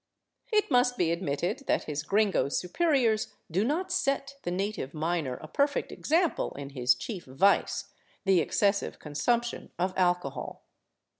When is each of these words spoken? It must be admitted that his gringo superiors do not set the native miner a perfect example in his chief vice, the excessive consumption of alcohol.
It 0.51 0.71
must 0.71 0.97
be 0.97 1.11
admitted 1.11 1.67
that 1.67 1.83
his 1.83 2.01
gringo 2.01 2.49
superiors 2.49 3.35
do 3.51 3.63
not 3.63 3.91
set 3.91 4.35
the 4.41 4.49
native 4.49 4.95
miner 4.95 5.35
a 5.35 5.47
perfect 5.47 5.91
example 5.91 6.53
in 6.55 6.71
his 6.71 6.95
chief 6.95 7.25
vice, 7.25 7.93
the 8.25 8.39
excessive 8.39 8.97
consumption 8.97 9.69
of 9.77 9.93
alcohol. 9.95 10.63